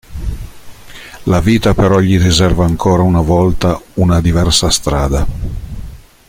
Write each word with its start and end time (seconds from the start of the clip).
La 1.25 1.41
vita 1.41 1.75
però 1.75 1.99
gli 1.99 2.19
riserva 2.19 2.65
ancora 2.65 3.03
una 3.03 3.21
volta 3.21 3.79
una 3.97 4.19
diversa 4.19 4.71
strada. 4.71 5.27